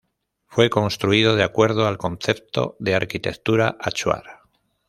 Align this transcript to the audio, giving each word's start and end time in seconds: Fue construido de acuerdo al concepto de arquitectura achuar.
Fue 0.47 0.71
construido 0.71 1.35
de 1.35 1.43
acuerdo 1.43 1.85
al 1.85 1.99
concepto 1.99 2.75
de 2.79 2.95
arquitectura 2.95 3.77
achuar. 3.79 4.39